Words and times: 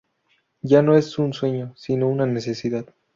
Ya 0.63 0.81
no 0.81 0.95
es 0.95 1.19
un 1.19 1.31
sueño, 1.31 1.73
sino 1.77 2.07
una 2.09 2.25
necesidad. 2.25 2.87